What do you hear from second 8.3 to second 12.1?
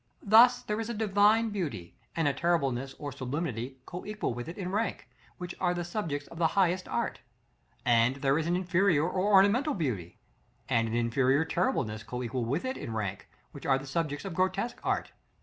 is an inferior or ornamental beauty, and an inferior terribleness